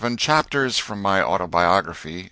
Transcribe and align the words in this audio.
CHAPTERS 0.17 0.79
FROM 0.79 0.99
MY 1.03 1.21
AUTOBIOGRAPHY. 1.21 2.19